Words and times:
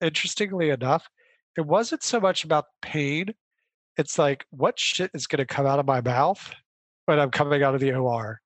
interestingly 0.00 0.70
enough, 0.70 1.08
it 1.56 1.66
wasn't 1.66 2.02
so 2.02 2.20
much 2.20 2.44
about 2.44 2.66
pain. 2.82 3.34
It's 3.96 4.18
like, 4.18 4.46
what 4.50 4.78
shit 4.78 5.10
is 5.14 5.26
going 5.26 5.38
to 5.38 5.46
come 5.46 5.66
out 5.66 5.78
of 5.78 5.86
my 5.86 6.00
mouth 6.00 6.54
when 7.06 7.18
I'm 7.18 7.30
coming 7.30 7.62
out 7.62 7.74
of 7.74 7.80
the 7.80 7.92
OR? 7.92 8.40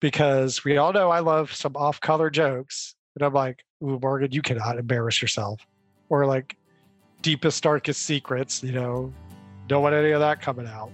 Because 0.00 0.64
we 0.64 0.76
all 0.76 0.92
know 0.92 1.10
I 1.10 1.20
love 1.20 1.52
some 1.54 1.76
off 1.76 2.00
color 2.00 2.28
jokes. 2.30 2.94
And 3.16 3.24
I'm 3.24 3.32
like, 3.32 3.64
Ooh, 3.82 3.98
Morgan, 4.00 4.32
you 4.32 4.42
cannot 4.42 4.78
embarrass 4.78 5.22
yourself. 5.22 5.66
Or 6.08 6.26
like, 6.26 6.56
deepest, 7.22 7.62
darkest 7.62 8.02
secrets, 8.02 8.62
you 8.62 8.72
know, 8.72 9.12
don't 9.66 9.82
want 9.82 9.94
any 9.94 10.10
of 10.10 10.20
that 10.20 10.42
coming 10.42 10.66
out. 10.66 10.90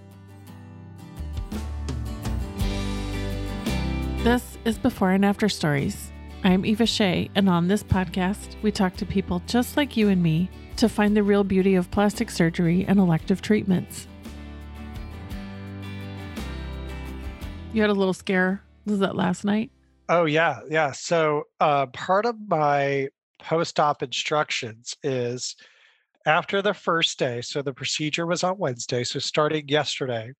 This 4.23 4.57
is 4.63 4.77
Before 4.77 5.11
and 5.11 5.25
After 5.25 5.49
Stories. 5.49 6.11
I'm 6.43 6.65
Eva 6.65 6.85
Sheie, 6.85 7.29
and 7.35 7.47
on 7.47 7.67
this 7.67 7.83
podcast, 7.83 8.55
we 8.63 8.71
talk 8.71 8.95
to 8.95 9.05
people 9.05 9.43
just 9.45 9.77
like 9.77 9.95
you 9.95 10.09
and 10.09 10.23
me 10.23 10.49
to 10.77 10.89
find 10.89 11.15
the 11.15 11.21
real 11.21 11.43
beauty 11.43 11.75
of 11.75 11.91
plastic 11.91 12.31
surgery 12.31 12.83
and 12.87 12.97
elective 12.97 13.43
treatments. 13.43 14.07
You 17.73 17.81
had 17.81 17.91
a 17.91 17.93
little 17.93 18.15
scare. 18.15 18.63
Was 18.87 18.97
that 18.99 19.15
last 19.15 19.45
night? 19.45 19.69
Oh, 20.09 20.25
yeah. 20.25 20.61
Yeah. 20.67 20.93
So, 20.93 21.43
uh, 21.59 21.85
part 21.87 22.25
of 22.25 22.35
my 22.47 23.09
post 23.39 23.79
op 23.79 24.01
instructions 24.01 24.95
is 25.03 25.55
after 26.25 26.63
the 26.63 26.73
first 26.73 27.19
day, 27.19 27.41
so 27.41 27.61
the 27.61 27.71
procedure 27.71 28.25
was 28.25 28.43
on 28.43 28.57
Wednesday. 28.57 29.03
So, 29.03 29.19
starting 29.19 29.67
yesterday, 29.67 30.33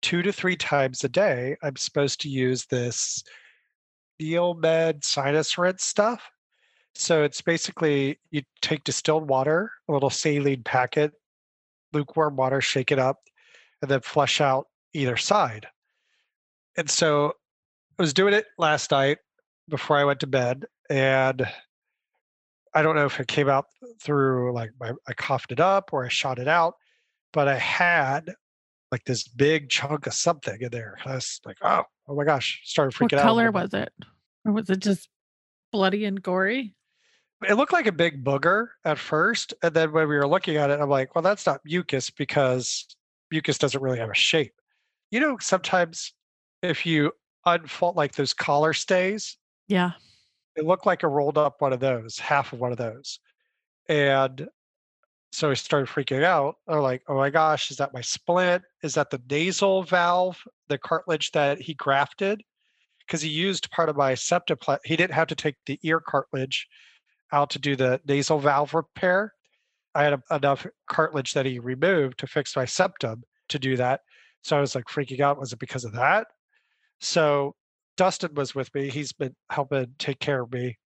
two 0.00 0.22
to 0.22 0.32
three 0.32 0.56
times 0.56 1.02
a 1.02 1.08
day, 1.08 1.56
I'm 1.60 1.74
supposed 1.74 2.20
to 2.20 2.28
use 2.28 2.66
this 2.66 3.24
NeilMed 4.20 5.04
sinus 5.04 5.56
rinse 5.58 5.84
stuff. 5.84 6.30
So 6.94 7.22
it's 7.22 7.40
basically 7.40 8.18
you 8.30 8.42
take 8.60 8.84
distilled 8.84 9.28
water, 9.28 9.70
a 9.88 9.92
little 9.92 10.10
saline 10.10 10.62
packet, 10.64 11.12
lukewarm 11.92 12.36
water, 12.36 12.60
shake 12.60 12.90
it 12.90 12.98
up, 12.98 13.18
and 13.82 13.90
then 13.90 14.00
flush 14.00 14.40
out 14.40 14.66
either 14.94 15.16
side. 15.16 15.66
And 16.76 16.90
so 16.90 17.34
I 17.98 18.02
was 18.02 18.12
doing 18.12 18.34
it 18.34 18.46
last 18.58 18.90
night 18.90 19.18
before 19.68 19.96
I 19.96 20.04
went 20.04 20.20
to 20.20 20.26
bed, 20.26 20.64
and 20.90 21.46
I 22.74 22.82
don't 22.82 22.96
know 22.96 23.06
if 23.06 23.20
it 23.20 23.28
came 23.28 23.48
out 23.48 23.66
through 24.00 24.52
like 24.52 24.70
my, 24.80 24.92
I 25.06 25.12
coughed 25.14 25.52
it 25.52 25.60
up 25.60 25.90
or 25.92 26.04
I 26.04 26.08
shot 26.08 26.38
it 26.38 26.48
out, 26.48 26.74
but 27.32 27.48
I 27.48 27.56
had 27.58 28.34
like 28.90 29.04
this 29.04 29.26
big 29.26 29.68
chunk 29.68 30.06
of 30.06 30.14
something 30.14 30.60
in 30.60 30.70
there. 30.70 30.96
I 31.04 31.14
was 31.14 31.40
like, 31.44 31.58
oh, 31.62 31.84
oh 32.08 32.14
my 32.14 32.24
gosh, 32.24 32.60
started 32.64 32.94
freaking 32.94 33.02
what 33.02 33.12
out. 33.14 33.16
What 33.16 33.22
color 33.24 33.50
was 33.50 33.74
it? 33.74 33.92
Or 34.44 34.52
was 34.52 34.70
it 34.70 34.80
just 34.80 35.08
bloody 35.72 36.04
and 36.04 36.22
gory? 36.22 36.74
It 37.46 37.54
looked 37.54 37.72
like 37.72 37.86
a 37.86 37.92
big 37.92 38.24
booger 38.24 38.68
at 38.84 38.98
first. 38.98 39.54
And 39.62 39.72
then 39.74 39.92
when 39.92 40.08
we 40.08 40.16
were 40.16 40.26
looking 40.26 40.56
at 40.56 40.70
it, 40.70 40.80
I'm 40.80 40.88
like, 40.88 41.14
well, 41.14 41.22
that's 41.22 41.46
not 41.46 41.60
mucus 41.64 42.10
because 42.10 42.86
mucus 43.30 43.58
doesn't 43.58 43.82
really 43.82 43.98
have 43.98 44.10
a 44.10 44.14
shape. 44.14 44.54
You 45.10 45.20
know, 45.20 45.36
sometimes 45.40 46.12
if 46.62 46.84
you 46.84 47.12
unfold 47.46 47.96
like 47.96 48.14
those 48.14 48.34
collar 48.34 48.72
stays, 48.72 49.36
yeah, 49.68 49.92
it 50.56 50.64
looked 50.64 50.86
like 50.86 51.04
a 51.04 51.08
rolled 51.08 51.38
up 51.38 51.60
one 51.60 51.72
of 51.72 51.80
those, 51.80 52.18
half 52.18 52.52
of 52.52 52.58
one 52.58 52.72
of 52.72 52.78
those. 52.78 53.20
And 53.88 54.48
so 55.30 55.50
I 55.50 55.54
started 55.54 55.88
freaking 55.88 56.24
out. 56.24 56.56
I'm 56.66 56.80
like, 56.80 57.02
oh 57.08 57.16
my 57.16 57.30
gosh, 57.30 57.70
is 57.70 57.76
that 57.78 57.92
my 57.92 58.00
splint? 58.00 58.62
Is 58.82 58.94
that 58.94 59.10
the 59.10 59.20
nasal 59.30 59.82
valve, 59.82 60.42
the 60.68 60.78
cartilage 60.78 61.32
that 61.32 61.60
he 61.60 61.74
grafted? 61.74 62.42
Because 63.06 63.22
he 63.22 63.28
used 63.28 63.70
part 63.70 63.88
of 63.88 63.96
my 63.96 64.12
septoplasty. 64.12 64.78
He 64.84 64.96
didn't 64.96 65.14
have 65.14 65.28
to 65.28 65.34
take 65.34 65.56
the 65.66 65.78
ear 65.82 66.00
cartilage 66.00 66.66
out 67.32 67.50
to 67.50 67.58
do 67.58 67.76
the 67.76 68.00
nasal 68.06 68.38
valve 68.38 68.74
repair. 68.74 69.32
I 69.94 70.04
had 70.04 70.20
enough 70.30 70.66
cartilage 70.88 71.34
that 71.34 71.46
he 71.46 71.58
removed 71.58 72.18
to 72.18 72.26
fix 72.26 72.56
my 72.56 72.64
septum 72.64 73.22
to 73.48 73.58
do 73.58 73.76
that. 73.76 74.00
So 74.44 74.56
I 74.56 74.60
was 74.60 74.74
like 74.74 74.84
freaking 74.84 75.20
out. 75.20 75.38
Was 75.38 75.52
it 75.52 75.58
because 75.58 75.84
of 75.84 75.92
that? 75.92 76.26
So 77.00 77.54
Dustin 77.96 78.34
was 78.34 78.54
with 78.54 78.72
me. 78.74 78.88
He's 78.88 79.12
been 79.12 79.34
helping 79.50 79.94
take 79.98 80.20
care 80.20 80.42
of 80.42 80.52
me. 80.52 80.78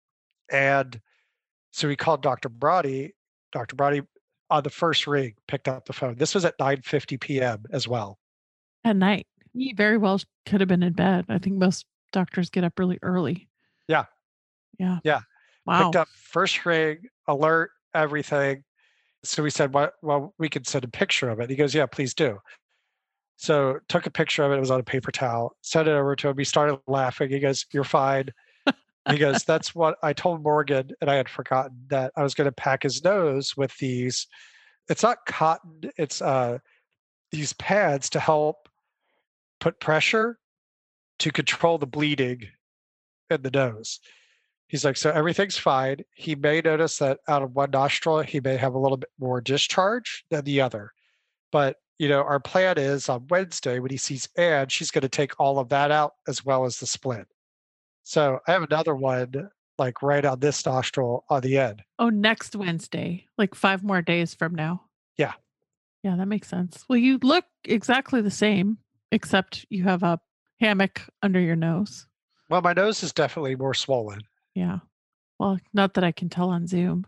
And 0.50 1.00
so 1.72 1.88
we 1.88 1.96
called 1.96 2.22
Dr. 2.22 2.48
Bhrany. 2.48 3.10
Dr. 3.52 3.76
Bhrany 3.76 4.06
on 4.52 4.62
the 4.62 4.70
first 4.70 5.06
ring 5.06 5.34
picked 5.48 5.66
up 5.66 5.86
the 5.86 5.92
phone. 5.92 6.16
This 6.16 6.34
was 6.34 6.44
at 6.44 6.58
9:50 6.58 7.18
p.m. 7.20 7.64
as 7.72 7.88
well. 7.88 8.18
At 8.84 8.96
night. 8.96 9.26
He 9.54 9.72
very 9.72 9.98
well 9.98 10.20
could 10.46 10.60
have 10.60 10.68
been 10.68 10.82
in 10.82 10.92
bed. 10.92 11.26
I 11.28 11.38
think 11.38 11.56
most 11.56 11.86
doctors 12.12 12.50
get 12.50 12.64
up 12.64 12.78
really 12.78 12.98
early. 13.02 13.48
Yeah. 13.88 14.04
Yeah. 14.78 14.98
Yeah. 15.04 15.20
Wow. 15.66 15.84
Picked 15.84 15.96
up 15.96 16.08
first 16.14 16.64
ring, 16.64 16.98
alert, 17.26 17.70
everything. 17.94 18.64
So 19.24 19.42
we 19.42 19.50
said, 19.50 19.72
well, 19.72 19.90
well, 20.02 20.34
we 20.38 20.48
could 20.48 20.66
send 20.66 20.84
a 20.84 20.88
picture 20.88 21.28
of 21.28 21.38
it. 21.40 21.48
He 21.50 21.56
goes, 21.56 21.74
yeah, 21.74 21.86
please 21.86 22.14
do. 22.14 22.38
So 23.36 23.78
took 23.88 24.06
a 24.06 24.10
picture 24.10 24.44
of 24.44 24.52
it. 24.52 24.56
It 24.56 24.60
was 24.60 24.70
on 24.70 24.80
a 24.80 24.84
paper 24.84 25.10
towel. 25.10 25.56
Sent 25.62 25.88
it 25.88 25.92
over 25.92 26.14
to 26.16 26.28
him. 26.28 26.38
He 26.38 26.44
started 26.44 26.78
laughing. 26.86 27.30
He 27.30 27.40
goes, 27.40 27.66
"You're 27.72 27.82
fine." 27.82 28.28
He 29.10 29.18
goes, 29.18 29.44
"That's 29.44 29.74
what 29.74 29.96
I 30.02 30.12
told 30.12 30.42
Morgan, 30.42 30.90
and 31.00 31.10
I 31.10 31.14
had 31.14 31.28
forgotten 31.28 31.76
that 31.88 32.12
I 32.16 32.22
was 32.22 32.34
going 32.34 32.46
to 32.46 32.52
pack 32.52 32.84
his 32.84 33.02
nose 33.02 33.56
with 33.56 33.76
these. 33.78 34.26
It's 34.88 35.02
not 35.02 35.26
cotton. 35.26 35.90
It's 35.96 36.22
uh, 36.22 36.58
these 37.30 37.52
pads 37.54 38.10
to 38.10 38.20
help 38.20 38.68
put 39.60 39.80
pressure 39.80 40.38
to 41.18 41.30
control 41.30 41.78
the 41.78 41.86
bleeding 41.86 42.48
in 43.30 43.42
the 43.42 43.50
nose." 43.50 44.00
He's 44.68 44.84
like, 44.84 44.96
"So 44.96 45.10
everything's 45.10 45.58
fine. 45.58 45.98
He 46.14 46.34
may 46.34 46.60
notice 46.60 46.98
that 46.98 47.20
out 47.28 47.42
of 47.42 47.54
one 47.54 47.70
nostril, 47.70 48.20
he 48.20 48.40
may 48.40 48.56
have 48.56 48.74
a 48.74 48.78
little 48.78 48.96
bit 48.96 49.10
more 49.18 49.40
discharge 49.40 50.24
than 50.30 50.44
the 50.44 50.60
other, 50.60 50.92
but 51.50 51.76
you 51.98 52.08
know, 52.08 52.22
our 52.22 52.40
plan 52.40 52.78
is 52.78 53.08
on 53.08 53.26
Wednesday 53.30 53.78
when 53.78 53.92
he 53.92 53.96
sees 53.96 54.28
Anne, 54.36 54.68
she's 54.68 54.90
going 54.90 55.02
to 55.02 55.08
take 55.08 55.38
all 55.38 55.60
of 55.60 55.68
that 55.68 55.92
out 55.92 56.14
as 56.26 56.44
well 56.44 56.64
as 56.64 56.78
the 56.78 56.86
splint. 56.86 57.28
So 58.04 58.40
I 58.46 58.52
have 58.52 58.62
another 58.62 58.94
one 58.94 59.50
like 59.78 60.02
right 60.02 60.24
on 60.24 60.40
this 60.40 60.64
nostril 60.66 61.24
on 61.28 61.40
the 61.42 61.58
end. 61.58 61.82
Oh, 61.98 62.08
next 62.08 62.54
Wednesday, 62.54 63.26
like 63.38 63.54
five 63.54 63.82
more 63.82 64.02
days 64.02 64.34
from 64.34 64.54
now. 64.54 64.82
Yeah. 65.16 65.32
Yeah, 66.02 66.16
that 66.16 66.26
makes 66.26 66.48
sense. 66.48 66.84
Well, 66.88 66.98
you 66.98 67.18
look 67.22 67.44
exactly 67.64 68.20
the 68.20 68.30
same, 68.30 68.78
except 69.10 69.66
you 69.70 69.84
have 69.84 70.02
a 70.02 70.20
hammock 70.60 71.02
under 71.22 71.40
your 71.40 71.56
nose. 71.56 72.06
Well, 72.50 72.60
my 72.60 72.72
nose 72.72 73.02
is 73.02 73.12
definitely 73.12 73.56
more 73.56 73.74
swollen. 73.74 74.20
Yeah. 74.54 74.78
Well, 75.38 75.58
not 75.72 75.94
that 75.94 76.04
I 76.04 76.12
can 76.12 76.28
tell 76.28 76.50
on 76.50 76.66
Zoom. 76.66 77.06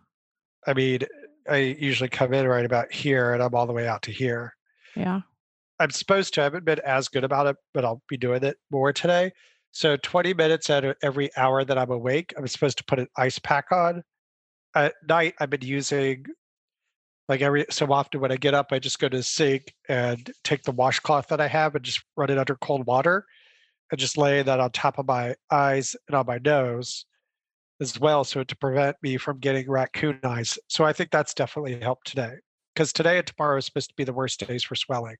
I 0.66 0.72
mean, 0.72 1.00
I 1.48 1.56
usually 1.56 2.08
come 2.08 2.32
in 2.32 2.46
right 2.48 2.64
about 2.64 2.92
here 2.92 3.34
and 3.34 3.42
I'm 3.42 3.54
all 3.54 3.66
the 3.66 3.72
way 3.72 3.86
out 3.86 4.02
to 4.02 4.10
here. 4.10 4.56
Yeah. 4.96 5.20
I'm 5.80 5.90
supposed 5.90 6.34
to. 6.34 6.40
I 6.40 6.44
haven't 6.44 6.64
been 6.64 6.80
as 6.80 7.08
good 7.08 7.24
about 7.24 7.46
it, 7.46 7.56
but 7.74 7.84
I'll 7.84 8.02
be 8.08 8.16
doing 8.16 8.42
it 8.44 8.56
more 8.70 8.92
today. 8.92 9.32
So 9.74 9.96
20 9.96 10.34
minutes 10.34 10.70
out 10.70 10.84
of 10.84 10.96
every 11.02 11.36
hour 11.36 11.64
that 11.64 11.76
I'm 11.76 11.90
awake, 11.90 12.32
I'm 12.38 12.46
supposed 12.46 12.78
to 12.78 12.84
put 12.84 13.00
an 13.00 13.08
ice 13.16 13.40
pack 13.40 13.72
on. 13.72 14.04
At 14.76 14.94
night, 15.08 15.34
I've 15.40 15.50
been 15.50 15.62
using 15.62 16.26
like 17.28 17.40
every 17.40 17.66
so 17.70 17.92
often 17.92 18.20
when 18.20 18.30
I 18.30 18.36
get 18.36 18.54
up, 18.54 18.68
I 18.70 18.78
just 18.78 19.00
go 19.00 19.08
to 19.08 19.16
the 19.16 19.22
sink 19.24 19.74
and 19.88 20.30
take 20.44 20.62
the 20.62 20.70
washcloth 20.70 21.26
that 21.28 21.40
I 21.40 21.48
have 21.48 21.74
and 21.74 21.84
just 21.84 22.04
run 22.16 22.30
it 22.30 22.38
under 22.38 22.54
cold 22.54 22.86
water 22.86 23.26
and 23.90 23.98
just 23.98 24.16
lay 24.16 24.42
that 24.42 24.60
on 24.60 24.70
top 24.70 24.98
of 24.98 25.08
my 25.08 25.34
eyes 25.50 25.96
and 26.06 26.14
on 26.14 26.26
my 26.26 26.38
nose 26.38 27.04
as 27.80 27.98
well. 27.98 28.22
So 28.22 28.44
to 28.44 28.56
prevent 28.56 28.96
me 29.02 29.16
from 29.16 29.40
getting 29.40 29.68
raccoon 29.68 30.20
eyes. 30.22 30.56
So 30.68 30.84
I 30.84 30.92
think 30.92 31.10
that's 31.10 31.34
definitely 31.34 31.80
helped 31.80 32.06
today 32.06 32.34
because 32.74 32.92
today 32.92 33.18
and 33.18 33.26
tomorrow 33.26 33.58
is 33.58 33.66
supposed 33.66 33.88
to 33.88 33.96
be 33.96 34.04
the 34.04 34.12
worst 34.12 34.46
days 34.46 34.62
for 34.62 34.76
swelling. 34.76 35.16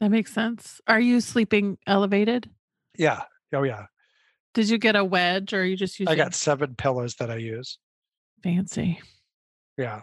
That 0.00 0.10
makes 0.10 0.34
sense. 0.34 0.82
Are 0.86 1.00
you 1.00 1.22
sleeping 1.22 1.78
elevated? 1.86 2.50
Yeah. 2.98 3.22
Oh 3.52 3.62
yeah. 3.62 3.86
Did 4.54 4.68
you 4.68 4.78
get 4.78 4.96
a 4.96 5.04
wedge 5.04 5.52
or 5.52 5.64
you 5.64 5.76
just 5.76 5.98
use 5.98 6.08
I 6.08 6.14
got 6.14 6.34
seven 6.34 6.74
pillows 6.76 7.16
that 7.16 7.30
I 7.30 7.36
use. 7.36 7.78
Fancy. 8.42 9.00
Yeah. 9.76 10.02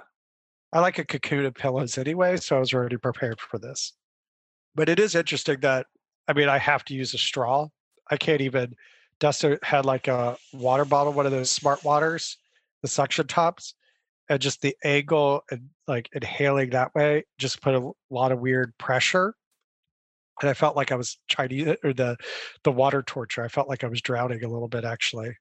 I 0.73 0.79
like 0.79 0.99
a 0.99 1.05
cocoon 1.05 1.45
of 1.45 1.53
pillows 1.53 1.97
anyway, 1.97 2.37
so 2.37 2.57
I 2.57 2.59
was 2.59 2.73
already 2.73 2.97
prepared 2.97 3.39
for 3.39 3.59
this. 3.59 3.93
But 4.75 4.89
it 4.89 4.99
is 4.99 5.15
interesting 5.15 5.59
that 5.61 5.87
I 6.27 6.33
mean 6.33 6.49
I 6.49 6.57
have 6.57 6.83
to 6.85 6.93
use 6.93 7.13
a 7.13 7.17
straw. 7.17 7.67
I 8.09 8.17
can't 8.17 8.41
even 8.41 8.75
Dustin 9.19 9.59
had 9.63 9.85
like 9.85 10.07
a 10.07 10.37
water 10.53 10.85
bottle, 10.85 11.13
one 11.13 11.25
of 11.25 11.31
those 11.31 11.51
smart 11.51 11.83
waters, 11.83 12.37
the 12.81 12.87
suction 12.87 13.27
tops 13.27 13.75
and 14.29 14.39
just 14.39 14.61
the 14.61 14.75
angle 14.83 15.43
and 15.51 15.69
like 15.87 16.09
inhaling 16.13 16.69
that 16.69 16.95
way 16.95 17.25
just 17.37 17.61
put 17.61 17.75
a 17.75 17.91
lot 18.09 18.31
of 18.31 18.39
weird 18.39 18.73
pressure 18.77 19.35
and 20.41 20.49
i 20.49 20.53
felt 20.53 20.75
like 20.75 20.91
i 20.91 20.95
was 20.95 21.17
trying 21.29 21.49
to 21.49 21.71
uh, 21.71 21.75
or 21.83 21.93
the 21.93 22.17
the 22.63 22.71
water 22.71 23.01
torture 23.01 23.43
i 23.43 23.47
felt 23.47 23.69
like 23.69 23.83
i 23.83 23.87
was 23.87 24.01
drowning 24.01 24.43
a 24.43 24.47
little 24.47 24.67
bit 24.67 24.83
actually 24.83 25.35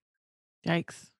yikes 0.66 1.10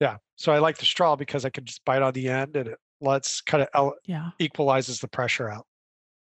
yeah 0.00 0.16
so 0.36 0.52
i 0.52 0.58
like 0.58 0.78
the 0.78 0.84
straw 0.84 1.14
because 1.16 1.44
i 1.44 1.50
can 1.50 1.64
just 1.64 1.84
bite 1.84 2.02
on 2.02 2.12
the 2.12 2.28
end 2.28 2.56
and 2.56 2.68
it 2.68 2.78
lets 3.00 3.40
kind 3.40 3.62
of 3.62 3.68
ele- 3.74 3.96
yeah 4.04 4.30
equalizes 4.38 5.00
the 5.00 5.08
pressure 5.08 5.48
out 5.48 5.66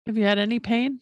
have 0.06 0.16
you 0.16 0.24
had 0.24 0.38
any 0.38 0.58
pain 0.58 0.98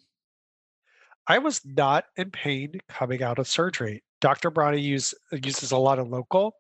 i 1.27 1.39
was 1.39 1.61
not 1.65 2.05
in 2.17 2.31
pain 2.31 2.73
coming 2.89 3.23
out 3.23 3.39
of 3.39 3.47
surgery 3.49 4.03
dr 4.21 4.51
Bhrany 4.51 4.83
use, 4.83 5.15
uh, 5.33 5.39
uses 5.45 5.71
a 5.73 5.77
lot 5.77 5.99
of 5.99 6.09
local 6.09 6.55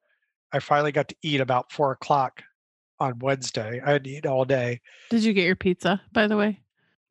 i 0.53 0.59
finally 0.59 0.93
got 0.93 1.09
to 1.09 1.17
eat 1.23 1.41
about 1.41 1.73
four 1.73 1.93
o'clock 1.93 2.43
on 3.01 3.19
Wednesday. 3.19 3.81
I 3.85 3.93
hadn't 3.93 4.07
eaten 4.07 4.31
all 4.31 4.45
day. 4.45 4.81
Did 5.11 5.25
you 5.25 5.33
get 5.33 5.45
your 5.45 5.57
pizza, 5.57 6.01
by 6.13 6.27
the 6.27 6.37
way? 6.37 6.61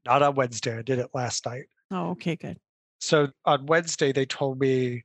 Not 0.06 0.22
on 0.22 0.36
Wednesday. 0.36 0.78
I 0.78 0.81
did 0.81 1.00
it 1.00 1.10
last 1.14 1.46
night. 1.46 1.66
Oh, 1.94 2.10
okay, 2.12 2.36
good. 2.36 2.60
So 3.00 3.28
on 3.45 3.68
Wednesday, 3.68 4.12
they 4.12 4.25
told 4.25 4.60
me 4.60 5.04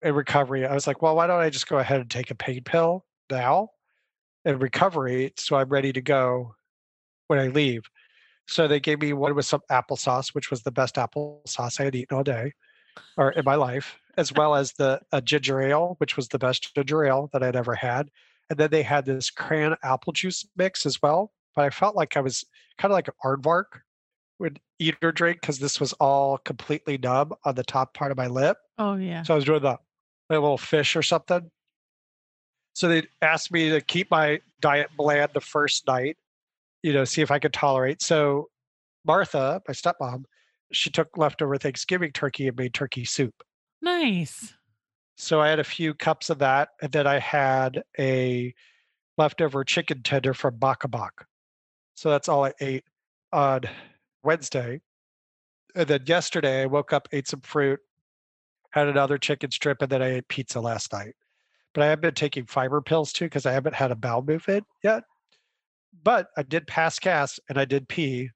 in 0.00 0.14
recovery, 0.14 0.66
I 0.66 0.72
was 0.72 0.86
like, 0.86 1.02
well, 1.02 1.14
why 1.14 1.26
don't 1.26 1.40
I 1.40 1.50
just 1.50 1.68
go 1.68 1.78
ahead 1.78 2.00
and 2.00 2.10
take 2.10 2.30
a 2.30 2.34
pain 2.34 2.62
pill 2.64 3.04
now 3.30 3.68
in 4.44 4.58
recovery 4.58 5.32
so 5.36 5.56
I'm 5.56 5.68
ready 5.68 5.92
to 5.92 6.00
go 6.00 6.54
when 7.26 7.38
I 7.38 7.48
leave. 7.48 7.82
So 8.48 8.66
they 8.66 8.80
gave 8.80 9.00
me 9.00 9.12
one 9.12 9.34
with 9.34 9.44
some 9.44 9.60
applesauce, 9.70 10.34
which 10.34 10.50
was 10.50 10.62
the 10.62 10.72
best 10.72 10.96
applesauce 10.96 11.78
I 11.78 11.84
had 11.84 11.94
eaten 11.94 12.16
all 12.16 12.24
day 12.24 12.54
or 13.16 13.30
in 13.32 13.44
my 13.44 13.54
life, 13.54 13.98
as 14.16 14.32
well 14.36 14.54
as 14.54 14.72
the 14.72 15.00
a 15.12 15.20
ginger 15.20 15.60
ale, 15.60 15.96
which 15.98 16.16
was 16.16 16.28
the 16.28 16.38
best 16.38 16.74
ginger 16.74 17.04
ale 17.04 17.28
that 17.32 17.42
I'd 17.42 17.56
ever 17.56 17.74
had. 17.74 18.08
And 18.48 18.58
then 18.58 18.70
they 18.70 18.82
had 18.82 19.04
this 19.04 19.30
cran 19.30 19.76
apple 19.82 20.14
juice 20.14 20.46
mix 20.56 20.86
as 20.86 21.00
well. 21.02 21.32
But 21.54 21.66
I 21.66 21.70
felt 21.70 21.94
like 21.94 22.16
I 22.16 22.20
was 22.20 22.44
kind 22.78 22.90
of 22.90 22.96
like 22.96 23.08
an 23.08 23.14
aardvark 23.22 23.82
would 24.42 24.60
eat 24.78 24.96
or 25.02 25.12
drink 25.12 25.40
because 25.40 25.58
this 25.58 25.80
was 25.80 25.94
all 25.94 26.36
completely 26.38 26.98
numb 26.98 27.32
on 27.44 27.54
the 27.54 27.64
top 27.64 27.94
part 27.94 28.10
of 28.10 28.18
my 28.18 28.26
lip. 28.26 28.58
Oh 28.76 28.96
yeah. 28.96 29.22
So 29.22 29.32
I 29.32 29.36
was 29.36 29.44
doing 29.44 29.62
the 29.62 29.78
a 30.30 30.40
little 30.40 30.58
fish 30.58 30.96
or 30.96 31.02
something. 31.02 31.50
So 32.74 32.88
they 32.88 33.04
asked 33.20 33.52
me 33.52 33.70
to 33.70 33.80
keep 33.80 34.10
my 34.10 34.40
diet 34.60 34.90
bland 34.96 35.30
the 35.34 35.40
first 35.40 35.86
night, 35.86 36.16
you 36.82 36.92
know, 36.92 37.04
see 37.04 37.22
if 37.22 37.30
I 37.30 37.38
could 37.38 37.52
tolerate. 37.52 38.02
So 38.02 38.48
Martha, 39.04 39.62
my 39.68 39.74
stepmom, 39.74 40.24
she 40.72 40.90
took 40.90 41.16
leftover 41.16 41.56
Thanksgiving 41.58 42.12
turkey 42.12 42.48
and 42.48 42.56
made 42.56 42.72
turkey 42.72 43.04
soup. 43.04 43.34
Nice. 43.82 44.54
So 45.16 45.40
I 45.40 45.48
had 45.48 45.58
a 45.58 45.64
few 45.64 45.92
cups 45.92 46.30
of 46.30 46.38
that, 46.38 46.70
and 46.80 46.90
then 46.90 47.06
I 47.06 47.18
had 47.18 47.82
a 47.98 48.54
leftover 49.18 49.64
chicken 49.64 50.02
tender 50.02 50.32
from 50.32 50.56
Baka 50.56 50.88
Bak. 50.88 51.26
So 51.94 52.08
that's 52.08 52.28
all 52.28 52.46
I 52.46 52.52
ate 52.60 52.84
on 53.32 53.62
Wednesday. 54.22 54.80
And 55.74 55.86
then 55.86 56.02
yesterday 56.06 56.62
I 56.62 56.66
woke 56.66 56.92
up, 56.92 57.08
ate 57.12 57.28
some 57.28 57.40
fruit, 57.40 57.80
had 58.70 58.88
another 58.88 59.18
chicken 59.18 59.50
strip, 59.50 59.82
and 59.82 59.90
then 59.90 60.02
I 60.02 60.16
ate 60.16 60.28
pizza 60.28 60.60
last 60.60 60.92
night. 60.92 61.14
But 61.74 61.84
I 61.84 61.86
have 61.86 62.00
been 62.00 62.14
taking 62.14 62.44
fiber 62.46 62.80
pills 62.80 63.12
too 63.12 63.26
because 63.26 63.46
I 63.46 63.52
haven't 63.52 63.74
had 63.74 63.90
a 63.90 63.96
bowel 63.96 64.22
movement 64.22 64.64
yet. 64.82 65.04
But 66.02 66.28
I 66.36 66.42
did 66.42 66.66
pass 66.66 66.98
gas 66.98 67.38
and 67.48 67.58
I 67.58 67.64
did 67.64 67.88
pee 67.88 68.30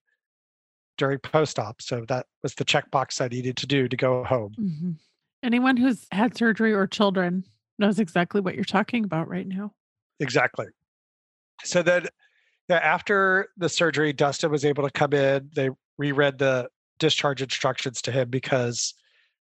during 0.96 1.18
post 1.18 1.58
op. 1.58 1.82
So 1.82 2.04
that 2.08 2.26
was 2.42 2.54
the 2.54 2.64
checkbox 2.64 3.20
I 3.20 3.28
needed 3.28 3.56
to 3.58 3.66
do 3.66 3.88
to 3.88 3.96
go 3.96 4.24
home. 4.24 4.54
hmm 4.56 4.92
Anyone 5.42 5.76
who's 5.76 6.06
had 6.10 6.36
surgery 6.36 6.72
or 6.72 6.86
children 6.86 7.44
knows 7.78 7.98
exactly 8.00 8.40
what 8.40 8.54
you're 8.54 8.64
talking 8.64 9.04
about 9.04 9.28
right 9.28 9.46
now. 9.46 9.72
Exactly. 10.18 10.66
So 11.62 11.82
then 11.82 12.06
yeah, 12.68 12.78
after 12.78 13.48
the 13.56 13.68
surgery, 13.68 14.12
Dustin 14.12 14.50
was 14.50 14.64
able 14.64 14.84
to 14.84 14.90
come 14.90 15.12
in. 15.12 15.50
They 15.54 15.70
reread 15.98 16.38
the 16.38 16.68
discharge 16.98 17.42
instructions 17.42 18.02
to 18.02 18.12
him 18.12 18.28
because 18.28 18.94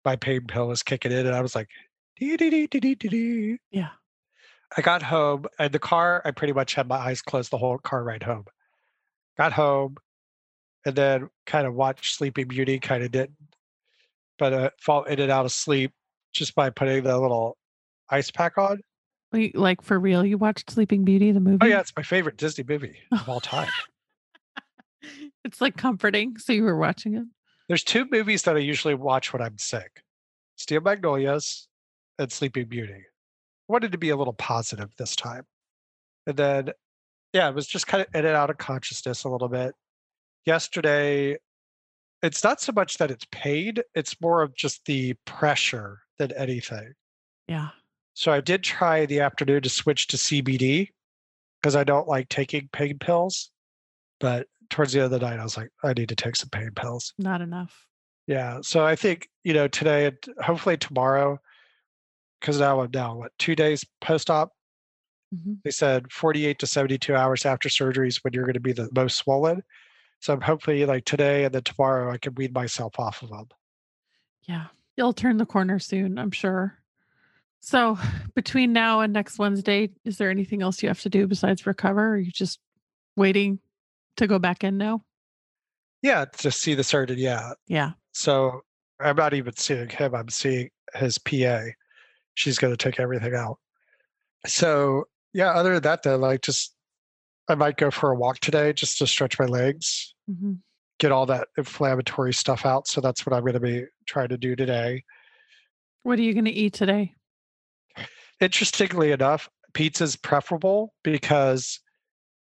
my 0.04 0.16
pain 0.16 0.42
pill 0.48 0.68
was 0.68 0.84
kicking 0.84 1.12
in, 1.12 1.26
and 1.26 1.36
I 1.36 1.42
was 1.42 1.56
like, 1.56 1.70
"Dee, 2.18 2.38
dee, 2.38 2.50
dee, 2.50 2.68
dee, 2.68 2.80
dee, 2.80 2.96
dee, 2.96 3.08
dee." 3.10 3.58
Yeah. 3.72 3.90
I 4.76 4.82
got 4.82 5.02
home, 5.02 5.46
and 5.60 5.72
the 5.72 5.80
car, 5.80 6.22
I 6.26 6.32
pretty 6.32 6.54
much 6.54 6.74
had 6.74 6.88
my 6.88 6.98
eyes 6.98 7.22
closed 7.22 7.52
the 7.52 7.58
whole 7.58 7.78
car 7.78 8.04
ride 8.04 8.24
home. 8.24 8.46
Got 9.38 9.54
home, 9.54 9.96
and 10.86 10.96
then 10.96 11.30
kind 11.46 11.66
of 11.66 11.74
watched 11.74 12.16
Sleeping 12.16 12.48
Beauty, 12.48 12.80
kind 12.80 13.04
of 13.04 13.12
didn't, 13.12 13.38
but 14.38 14.54
uh, 14.54 14.70
fall 14.82 15.04
in 15.04 15.20
and 15.20 15.32
out 15.32 15.46
of 15.46 15.52
sleep 15.54 15.94
just 16.34 16.56
by 16.56 16.70
putting 16.70 17.04
the 17.04 17.18
little 17.18 17.58
ice 18.10 18.32
pack 18.32 18.58
on. 18.58 18.82
Like 19.34 19.82
for 19.82 20.00
real, 20.00 20.26
you 20.26 20.38
watched 20.38 20.72
Sleeping 20.72 21.04
Beauty, 21.04 21.32
the 21.32 21.40
oh, 21.40 21.44
movie? 21.44 21.58
Oh 21.62 21.66
yeah, 21.66 21.80
it's 21.80 21.94
my 21.96 22.04
favorite 22.04 22.38
Disney 22.38 22.64
movie 22.68 22.98
of 23.12 23.28
all 23.28 23.42
time. 23.42 23.68
it's 25.44 25.60
like 25.60 25.76
comforting. 25.76 26.38
So 26.38 26.54
you 26.54 26.64
were 26.64 26.78
watching 26.78 27.16
it. 27.16 27.26
There's 27.68 27.84
two 27.84 28.08
movies 28.10 28.44
that 28.44 28.56
I 28.56 28.60
usually 28.60 28.96
watch 28.96 29.34
when 29.34 29.42
I'm 29.42 29.58
sick: 29.58 30.02
Steel 30.56 30.82
Magnolias 30.82 31.68
and 32.18 32.32
Sleeping 32.32 32.68
Beauty. 32.68 32.94
I 32.94 33.72
wanted 33.72 33.92
to 33.92 33.98
be 33.98 34.10
a 34.10 34.16
little 34.16 34.34
positive 34.34 34.92
this 34.98 35.16
time, 35.16 35.44
and 36.26 36.38
then 36.38 36.72
yeah, 37.34 37.50
it 37.50 37.56
was 37.56 37.68
just 37.68 37.86
kind 37.86 38.02
of 38.02 38.08
in 38.16 38.26
and 38.26 38.36
out 38.36 38.50
of 38.50 38.58
consciousness 38.58 39.26
a 39.26 39.30
little 39.30 39.50
bit. 39.50 39.76
Yesterday, 40.46 41.36
it's 42.24 42.44
not 42.44 42.62
so 42.62 42.72
much 42.72 42.98
that 42.98 43.12
it's 43.12 43.26
paid; 43.32 43.84
it's 43.94 44.22
more 44.22 44.42
of 44.42 44.56
just 44.56 44.86
the 44.86 45.16
pressure 45.26 46.00
than 46.18 46.32
anything. 46.32 46.94
Yeah. 47.50 47.70
So 48.18 48.32
I 48.32 48.42
did 48.42 48.64
try 48.64 49.06
the 49.06 49.20
afternoon 49.20 49.62
to 49.62 49.70
switch 49.70 50.08
to 50.08 50.18
CBD 50.18 50.90
because 51.62 51.76
I 51.76 51.84
don't 51.84 52.08
like 52.08 52.30
taking 52.30 52.68
pain 52.74 52.98
pills. 52.98 53.52
But 54.20 54.48
towards 54.72 54.92
the 54.92 55.02
end 55.04 55.14
of 55.14 55.20
the 55.20 55.20
night, 55.20 55.40
I 55.40 55.44
was 55.44 55.56
like, 55.56 55.70
I 55.84 55.94
need 55.94 56.10
to 56.10 56.16
take 56.16 56.36
some 56.36 56.50
pain 56.50 56.72
pills. 56.76 57.14
Not 57.20 57.42
enough. 57.42 57.86
Yeah. 58.26 58.58
So 58.64 58.84
I 58.84 58.96
think, 58.96 59.30
you 59.44 59.54
know, 59.54 59.68
today, 59.68 60.08
and 60.08 60.18
hopefully 60.42 60.78
tomorrow, 60.78 61.40
because 62.42 62.60
now 62.60 62.82
I'm 62.82 62.90
now, 62.92 63.18
what, 63.18 63.34
two 63.38 63.56
days 63.56 63.86
post 64.02 64.32
op? 64.32 64.52
hmm 65.32 65.54
They 65.64 65.70
said 65.70 66.12
48 66.12 66.58
to 66.58 66.66
72 66.66 67.16
hours 67.16 67.46
after 67.46 67.70
surgery 67.70 68.08
is 68.08 68.24
when 68.24 68.34
you're 68.34 68.46
going 68.46 68.56
to 68.56 68.60
be 68.60 68.74
the 68.74 68.90
most 68.96 69.18
swollen. 69.18 69.62
So 70.22 70.34
I'm 70.34 70.42
hopefully 70.42 70.84
like 70.88 71.06
today 71.06 71.44
and 71.44 71.54
then 71.54 71.62
tomorrow, 71.62 72.12
I 72.12 72.18
can 72.18 72.34
wean 72.34 72.52
myself 72.52 73.00
off 73.00 73.22
of 73.22 73.30
them. 73.30 73.50
Yeah. 74.42 74.66
You'll 74.96 75.14
turn 75.14 75.38
the 75.38 75.46
corner 75.46 75.78
soon, 75.78 76.18
I'm 76.18 76.32
sure. 76.32 76.80
So 77.60 77.98
between 78.36 78.74
now 78.74 79.02
and 79.02 79.14
next 79.14 79.40
Wednesday, 79.40 79.90
is 80.06 80.18
there 80.18 80.30
anything 80.30 80.62
else 80.62 80.82
you 80.82 80.90
have 80.90 81.02
to 81.02 81.10
do 81.10 81.28
besides 81.28 81.66
recover? 81.66 82.08
Or 82.08 82.12
are 82.12 82.18
you 82.18 82.32
just 82.32 82.60
waiting 83.16 83.60
to 84.18 84.28
go 84.28 84.40
back 84.40 84.64
in 84.64 84.78
now? 84.78 85.04
Yeah. 86.02 86.26
To 86.40 86.52
see 86.52 86.74
the 86.74 86.84
surgeon. 86.84 87.18
Yeah. 87.18 87.54
Yeah. 87.68 87.92
So 88.14 88.62
I'm 89.00 89.16
not 89.16 89.34
even 89.34 89.56
seeing 89.56 89.90
him. 89.90 90.16
I'm 90.16 90.30
seeing 90.30 90.70
his 90.96 91.18
PA. 91.18 91.62
She's 92.36 92.58
going 92.58 92.74
to 92.74 92.78
take 92.78 93.00
everything 93.00 93.36
out. 93.36 93.58
So 94.46 95.06
yeah, 95.34 95.52
other 95.52 95.74
than 95.74 95.84
that, 95.84 96.04
though, 96.04 96.18
like 96.18 96.42
just 96.42 96.74
I 97.50 97.56
might 97.56 97.78
go 97.78 97.92
for 97.92 98.12
a 98.12 98.16
walk 98.16 98.40
today 98.40 98.74
just 98.74 98.98
to 99.00 99.08
stretch 99.08 99.40
my 99.40 99.46
legs, 99.46 100.14
hmm 100.28 100.54
get 101.00 101.12
all 101.12 101.26
that 101.28 101.48
inflammatory 101.58 102.34
stuff 102.34 102.66
out. 102.66 102.88
So 102.88 103.02
that's 103.02 103.26
what 103.26 103.36
I'm 103.36 103.42
going 103.42 103.54
to 103.54 103.60
be 103.60 103.86
trying 104.06 104.30
to 104.30 104.38
do 104.38 104.56
today. 104.56 105.04
What 106.04 106.18
are 106.20 106.24
you 106.24 106.34
going 106.34 106.46
to 106.46 106.52
eat 106.52 106.74
today? 106.74 107.14
Interestingly 108.40 109.12
enough, 109.12 109.50
pizza's 109.74 110.16
preferable 110.16 110.94
because 111.04 111.80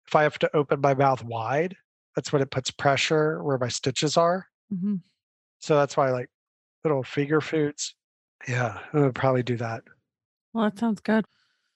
if 0.07 0.15
I 0.15 0.23
have 0.23 0.37
to 0.39 0.55
open 0.55 0.81
my 0.81 0.93
mouth 0.93 1.23
wide, 1.23 1.75
that's 2.15 2.31
when 2.31 2.41
it 2.41 2.51
puts 2.51 2.71
pressure 2.71 3.43
where 3.43 3.57
my 3.57 3.67
stitches 3.67 4.17
are. 4.17 4.47
hmm 4.69 4.95
So 5.59 5.75
that's 5.77 5.97
why 5.97 6.07
I 6.07 6.11
like 6.11 6.29
little 6.83 7.03
finger 7.03 7.41
foods. 7.41 7.95
Yeah, 8.47 8.79
I 8.93 8.99
would 8.99 9.15
probably 9.15 9.43
do 9.43 9.57
that. 9.57 9.83
Well, 10.53 10.65
that 10.65 10.77
sounds 10.79 11.01
good. 11.01 11.25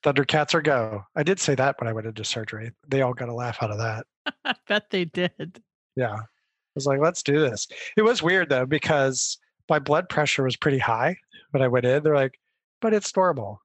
Thundercats 0.04 0.54
are 0.54 0.62
go. 0.62 1.04
I 1.16 1.24
did 1.24 1.40
say 1.40 1.56
that 1.56 1.80
when 1.80 1.88
I 1.90 1.94
went 1.94 2.08
into 2.08 2.24
surgery. 2.24 2.72
They 2.88 3.02
all 3.02 3.14
got 3.14 3.28
a 3.30 3.34
laugh 3.34 3.58
out 3.62 3.72
of 3.72 3.80
that. 3.80 4.06
I 4.46 4.56
bet 4.68 4.90
they 4.90 5.06
did. 5.06 5.62
Yeah. 5.96 6.14
I 6.16 6.76
was 6.76 6.86
like, 6.86 7.00
let's 7.00 7.24
do 7.24 7.40
this. 7.40 7.68
It 7.98 8.04
was 8.04 8.24
weird 8.24 8.50
though, 8.50 8.66
because 8.66 9.38
my 9.70 9.80
blood 9.80 10.08
pressure 10.08 10.44
was 10.44 10.56
pretty 10.56 10.78
high 10.78 11.18
when 11.52 11.62
I 11.64 11.68
went 11.68 11.86
in. 11.86 12.04
They're 12.04 12.16
like, 12.16 12.40
but 12.80 12.94
it's 12.94 13.14
normal. 13.16 13.62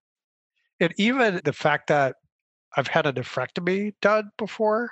And 0.84 0.92
even 0.98 1.40
the 1.46 1.54
fact 1.54 1.86
that 1.86 2.16
I've 2.76 2.88
had 2.88 3.06
a 3.06 3.12
nephrectomy 3.14 3.94
done 4.02 4.28
before, 4.36 4.90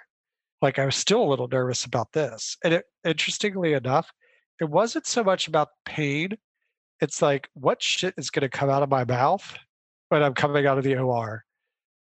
like 0.62 0.78
I 0.78 0.86
was 0.86 0.96
still 0.96 1.22
a 1.22 1.28
little 1.28 1.48
nervous 1.48 1.84
about 1.84 2.14
this. 2.14 2.56
And 2.64 2.72
it, 2.72 2.84
interestingly 3.04 3.74
enough, 3.74 4.10
it 4.58 4.70
wasn't 4.70 5.06
so 5.06 5.22
much 5.22 5.48
about 5.48 5.68
pain. 5.84 6.38
It's 7.02 7.20
like, 7.20 7.50
what 7.52 7.82
shit 7.82 8.14
is 8.16 8.30
going 8.30 8.40
to 8.40 8.48
come 8.48 8.70
out 8.70 8.82
of 8.82 8.88
my 8.88 9.04
mouth 9.04 9.58
when 10.08 10.22
I'm 10.22 10.32
coming 10.32 10.66
out 10.66 10.78
of 10.78 10.84
the 10.84 10.96
OR? 10.96 11.44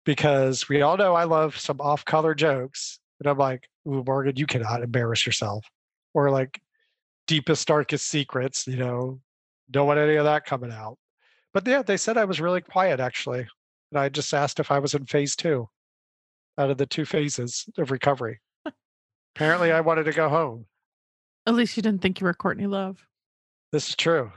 Because 0.03 0.67
we 0.67 0.81
all 0.81 0.97
know 0.97 1.13
I 1.13 1.23
love 1.23 1.57
some 1.57 1.79
off 1.79 2.03
color 2.03 2.35
jokes. 2.35 2.99
And 3.21 3.29
I'm 3.29 3.37
like, 3.37 3.69
Ooh, 3.87 4.03
Morgan, 4.05 4.35
you 4.35 4.45
cannot 4.45 4.83
embarrass 4.83 5.25
yourself. 5.25 5.65
Or 6.13 6.31
like 6.31 6.59
deepest, 7.27 7.65
darkest 7.65 8.07
secrets, 8.07 8.67
you 8.67 8.75
know, 8.75 9.21
don't 9.71 9.87
want 9.87 9.99
any 9.99 10.15
of 10.15 10.25
that 10.25 10.43
coming 10.43 10.73
out. 10.73 10.97
But 11.53 11.65
yeah, 11.65 11.81
they 11.81 11.95
said 11.95 12.17
I 12.17 12.25
was 12.25 12.41
really 12.41 12.59
quiet 12.59 12.99
actually. 12.99 13.47
And 13.91 13.99
I 13.99 14.09
just 14.09 14.33
asked 14.33 14.59
if 14.59 14.71
I 14.71 14.79
was 14.79 14.93
in 14.93 15.05
phase 15.05 15.35
two 15.35 15.69
out 16.57 16.69
of 16.69 16.77
the 16.77 16.85
two 16.85 17.05
phases 17.05 17.65
of 17.77 17.91
recovery. 17.91 18.39
Apparently, 19.35 19.71
I 19.71 19.81
wanted 19.81 20.03
to 20.03 20.11
go 20.11 20.29
home. 20.29 20.65
At 21.45 21.55
least 21.55 21.77
you 21.77 21.83
didn't 21.83 22.01
think 22.01 22.19
you 22.19 22.25
were 22.25 22.33
Courtney 22.33 22.67
Love. 22.67 23.05
This 23.71 23.89
is 23.89 23.95
true. 23.95 24.31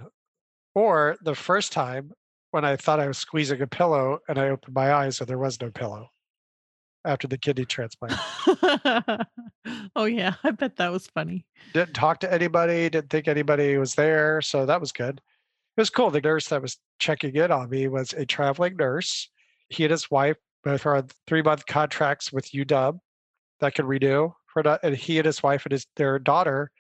Or 0.74 1.16
the 1.22 1.34
first 1.34 1.72
time 1.72 2.12
when 2.52 2.64
I 2.64 2.76
thought 2.76 3.00
I 3.00 3.08
was 3.08 3.18
squeezing 3.18 3.60
a 3.60 3.66
pillow 3.66 4.20
and 4.28 4.38
I 4.38 4.50
opened 4.50 4.74
my 4.74 4.92
eyes 4.92 5.20
and 5.20 5.28
there 5.28 5.38
was 5.38 5.60
no 5.60 5.70
pillow 5.70 6.08
after 7.04 7.26
the 7.26 7.38
kidney 7.38 7.64
transplant. 7.64 8.14
oh, 9.96 10.04
yeah. 10.04 10.34
I 10.44 10.52
bet 10.52 10.76
that 10.76 10.92
was 10.92 11.06
funny. 11.08 11.44
didn't 11.72 11.94
talk 11.94 12.20
to 12.20 12.32
anybody, 12.32 12.88
didn't 12.88 13.10
think 13.10 13.26
anybody 13.26 13.76
was 13.76 13.94
there. 13.94 14.40
So 14.40 14.66
that 14.66 14.80
was 14.80 14.92
good. 14.92 15.20
It 15.76 15.80
was 15.80 15.90
cool. 15.90 16.10
The 16.10 16.20
nurse 16.20 16.48
that 16.48 16.62
was 16.62 16.78
checking 16.98 17.34
in 17.34 17.50
on 17.50 17.70
me 17.70 17.88
was 17.88 18.12
a 18.12 18.24
traveling 18.24 18.76
nurse. 18.76 19.28
He 19.72 19.84
and 19.84 19.90
his 19.90 20.10
wife 20.10 20.36
Both 20.64 20.86
are 20.86 20.96
on 20.96 21.08
three 21.26 21.42
month 21.42 21.66
contracts 21.66 22.32
with 22.32 22.52
UW 22.52 22.98
that 23.60 23.74
can 23.74 23.86
renew. 23.86 24.30
For 24.46 24.62
and 24.82 24.94
he 24.94 25.18
and 25.18 25.24
his 25.24 25.42
wife 25.42 25.64
and 25.64 25.72
his 25.72 25.86
their 25.96 26.18
daughter 26.18 26.70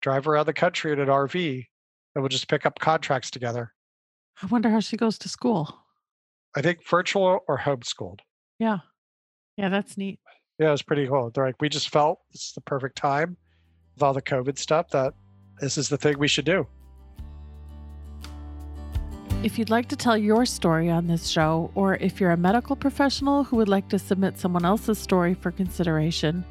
drive 0.00 0.28
around 0.28 0.46
the 0.46 0.52
country 0.52 0.92
in 0.92 1.00
an 1.00 1.08
RV 1.08 1.64
and 2.14 2.22
we'll 2.22 2.28
just 2.28 2.48
pick 2.48 2.64
up 2.64 2.78
contracts 2.78 3.30
together. 3.30 3.72
I 4.42 4.46
wonder 4.46 4.70
how 4.70 4.80
she 4.80 4.96
goes 4.96 5.18
to 5.18 5.28
school. 5.28 5.76
I 6.54 6.62
think 6.62 6.86
virtual 6.88 7.40
or 7.48 7.58
homeschooled. 7.58 8.20
Yeah. 8.58 8.78
Yeah, 9.56 9.68
that's 9.68 9.98
neat. 9.98 10.20
Yeah, 10.58 10.72
it's 10.72 10.82
pretty 10.82 11.06
cool. 11.06 11.30
They're 11.30 11.46
like, 11.46 11.60
we 11.60 11.68
just 11.68 11.90
felt 11.90 12.20
this 12.32 12.42
is 12.42 12.52
the 12.52 12.60
perfect 12.62 12.96
time 12.96 13.36
with 13.94 14.02
all 14.02 14.14
the 14.14 14.22
COVID 14.22 14.58
stuff 14.58 14.88
that 14.90 15.14
this 15.60 15.76
is 15.76 15.88
the 15.88 15.98
thing 15.98 16.18
we 16.18 16.28
should 16.28 16.44
do. 16.44 16.66
If 19.46 19.60
you'd 19.60 19.70
like 19.70 19.86
to 19.90 19.96
tell 19.96 20.18
your 20.18 20.44
story 20.44 20.90
on 20.90 21.06
this 21.06 21.28
show, 21.28 21.70
or 21.76 21.94
if 21.98 22.20
you're 22.20 22.32
a 22.32 22.36
medical 22.36 22.74
professional 22.74 23.44
who 23.44 23.54
would 23.58 23.68
like 23.68 23.88
to 23.90 23.98
submit 24.00 24.40
someone 24.40 24.64
else's 24.64 24.98
story 24.98 25.34
for 25.34 25.52
consideration, 25.52 26.44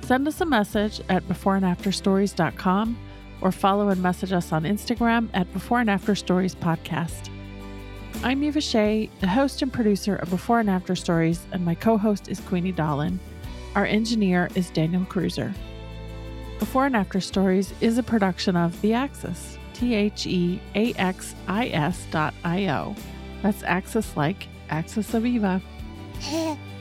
send 0.00 0.26
us 0.26 0.40
a 0.40 0.44
message 0.44 1.00
at 1.08 1.22
beforeandafterstories.com 1.28 2.98
or 3.42 3.52
follow 3.52 3.90
and 3.90 4.02
message 4.02 4.32
us 4.32 4.50
on 4.50 4.64
Instagram 4.64 5.28
at 5.34 5.52
Before 5.52 5.78
and 5.78 5.88
After 5.88 6.16
Stories 6.16 6.56
Podcast. 6.56 7.30
I'm 8.24 8.42
Eva 8.42 8.58
Sheie, 8.58 9.08
the 9.20 9.28
host 9.28 9.62
and 9.62 9.72
producer 9.72 10.16
of 10.16 10.28
Before 10.28 10.58
and 10.58 10.68
After 10.68 10.96
Stories, 10.96 11.46
and 11.52 11.64
my 11.64 11.76
co 11.76 11.96
host 11.96 12.26
is 12.26 12.40
Queenie 12.40 12.72
Dahlin. 12.72 13.20
Our 13.76 13.86
engineer 13.86 14.48
is 14.56 14.68
Daniel 14.70 15.04
Croeser. 15.04 15.54
Before 16.58 16.86
and 16.86 16.96
After 16.96 17.20
Stories 17.20 17.72
is 17.80 17.98
a 17.98 18.02
production 18.02 18.56
of 18.56 18.80
The 18.80 18.94
Axis, 18.94 19.58
T 19.74 19.94
H 19.94 20.26
E 20.26 20.60
A 20.74 20.92
X 20.94 21.34
I 21.48 21.68
S 21.68 22.06
dot 22.10 22.34
I 22.44 22.68
O. 22.68 22.94
That's 23.42 23.62
Axis 23.62 24.16
like 24.16 24.48
Axis 24.70 25.14
of 25.14 25.26
Eva. 25.26 25.60